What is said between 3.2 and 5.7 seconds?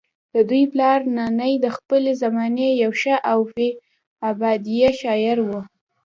او في البديهه شاعر وو